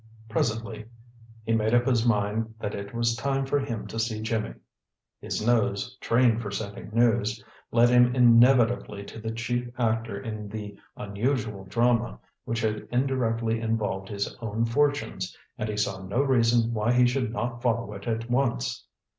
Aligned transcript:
Presently 0.27 0.85
he 1.43 1.53
made 1.53 1.75
up 1.75 1.85
his 1.85 2.07
mind 2.07 2.55
that 2.57 2.73
it 2.73 2.91
was 2.91 3.15
time 3.15 3.45
for 3.45 3.59
him 3.59 3.85
to 3.85 3.99
see 3.99 4.19
Jimmy. 4.19 4.55
His 5.19 5.45
nose, 5.45 5.95
trained 6.01 6.41
for 6.41 6.49
scenting 6.49 6.89
news, 6.91 7.43
led 7.71 7.89
him 7.89 8.15
inevitably 8.15 9.05
to 9.05 9.19
the 9.21 9.29
chief 9.29 9.69
actor 9.79 10.19
in 10.19 10.49
the 10.49 10.75
unusual 10.97 11.65
drama 11.65 12.19
which 12.45 12.61
had 12.61 12.87
indirectly 12.91 13.59
involved 13.61 14.09
his 14.09 14.35
own 14.39 14.65
fortunes, 14.65 15.37
and 15.59 15.69
he 15.69 15.77
saw 15.77 16.01
no 16.01 16.23
reason 16.23 16.73
why 16.73 16.93
he 16.93 17.05
should 17.05 17.31
not 17.31 17.61
follow 17.61 17.93
it 17.93 18.07
at 18.07 18.27
once. 18.27 18.87